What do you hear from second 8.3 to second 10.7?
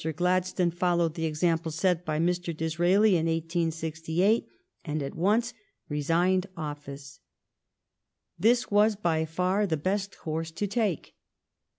This was by far the best course to